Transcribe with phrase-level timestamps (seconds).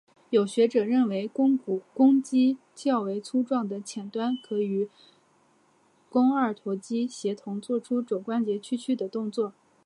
[0.31, 4.89] 有学者认为肱肌较为粗壮的浅端可与与
[6.09, 9.53] 肱二头肌协同作出肘关节屈曲的动作。